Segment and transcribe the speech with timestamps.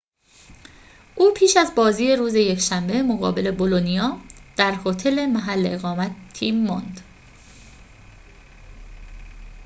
[1.15, 4.17] او پیش از بازی روز یکشنبه مقابل بولونیا
[4.57, 7.01] در هتل محل اقامت تیم ماند